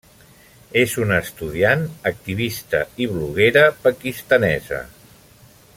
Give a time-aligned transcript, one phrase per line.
[0.83, 4.85] És una estudiant, activista i bloguera pakistanesa.